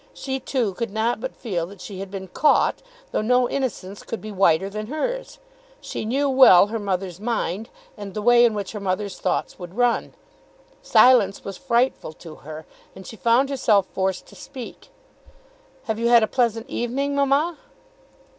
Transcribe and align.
She, 0.15 0.39
too, 0.39 0.73
could 0.73 0.89
not 0.89 1.21
but 1.21 1.35
feel 1.35 1.67
that 1.67 1.79
she 1.79 1.99
had 1.99 2.09
been 2.09 2.27
caught, 2.27 2.81
though 3.11 3.21
no 3.21 3.47
innocence 3.47 4.01
could 4.01 4.19
be 4.19 4.31
whiter 4.31 4.67
than 4.67 4.87
hers. 4.87 5.37
She 5.79 6.05
knew 6.05 6.27
well 6.27 6.65
her 6.65 6.79
mother's 6.79 7.19
mind, 7.19 7.69
and 7.95 8.15
the 8.15 8.21
way 8.23 8.43
in 8.43 8.55
which 8.55 8.71
her 8.71 8.79
mother's 8.79 9.19
thoughts 9.19 9.59
would 9.59 9.75
run. 9.77 10.15
Silence 10.81 11.43
was 11.45 11.55
frightful 11.57 12.13
to 12.13 12.37
her, 12.37 12.65
and 12.95 13.05
she 13.05 13.15
found 13.15 13.49
herself 13.51 13.85
forced 13.93 14.25
to 14.25 14.35
speak. 14.35 14.89
"Have 15.83 15.99
you 15.99 16.07
had 16.09 16.23
a 16.23 16.27
pleasant 16.27 16.67
evening, 16.67 17.13
mamma?" 17.13 17.59